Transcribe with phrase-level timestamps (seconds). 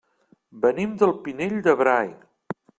[0.63, 2.13] Venim del Pinell de Brai.